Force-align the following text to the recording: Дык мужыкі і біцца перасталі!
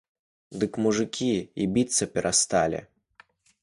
Дык 0.63 0.73
мужыкі 0.85 1.29
і 1.37 1.63
біцца 1.77 2.11
перасталі! 2.17 2.85